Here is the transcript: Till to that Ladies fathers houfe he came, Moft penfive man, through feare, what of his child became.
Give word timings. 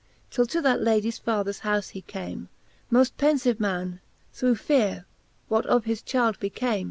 Till 0.31 0.47
to 0.47 0.63
that 0.63 0.81
Ladies 0.81 1.19
fathers 1.19 1.59
houfe 1.59 1.91
he 1.91 2.01
came, 2.01 2.49
Moft 2.91 3.11
penfive 3.19 3.59
man, 3.59 4.01
through 4.33 4.55
feare, 4.55 5.05
what 5.47 5.67
of 5.67 5.85
his 5.85 6.01
child 6.01 6.39
became. 6.39 6.79